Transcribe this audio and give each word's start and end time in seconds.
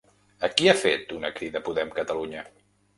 A 0.47 0.49
qui 0.61 0.71
ha 0.71 0.75
fet 0.85 1.15
una 1.19 1.33
crida 1.37 1.65
Podem 1.71 1.95
Catalunya? 2.01 2.53